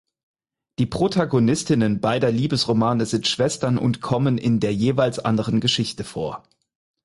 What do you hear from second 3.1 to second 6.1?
Schwestern und kommen in der jeweils anderen Geschichte